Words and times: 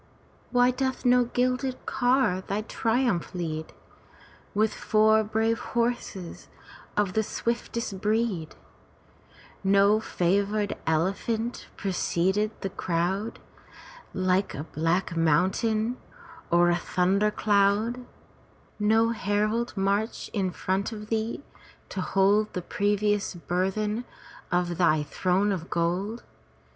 Why 0.49 0.71
doth 0.71 1.05
no 1.05 1.25
gilded 1.25 1.85
car 1.85 2.41
thy 2.41 2.63
triumph 2.63 3.35
lead, 3.35 3.71
With 4.55 4.73
four 4.73 5.23
brave 5.23 5.59
horses 5.59 6.47
of 6.97 7.13
the 7.13 7.21
swiftest 7.21 8.01
breed; 8.01 8.55
No 9.63 9.99
favored 9.99 10.75
elephant 10.87 11.67
precede 11.77 12.49
the 12.61 12.69
crowd 12.71 13.37
Like 14.11 14.55
a 14.55 14.63
black 14.63 15.15
mountain 15.15 15.97
or 16.49 16.71
a 16.71 16.75
thunder 16.77 17.29
cloud; 17.29 18.03
No 18.79 19.09
herald 19.09 19.77
march 19.77 20.31
in 20.33 20.49
front 20.49 20.91
of 20.91 21.09
thee 21.09 21.43
to 21.89 22.01
hold 22.01 22.53
The 22.53 22.63
precious 22.63 23.35
burthen 23.35 24.05
of 24.51 24.79
thy 24.79 25.03
throne 25.03 25.51
of 25.51 25.69
gold? 25.69 26.23